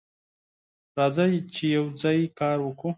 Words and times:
راځه 0.97 1.25
چې 1.55 1.63
یوځای 1.77 2.19
کار 2.39 2.57
وکړو. 2.61 2.89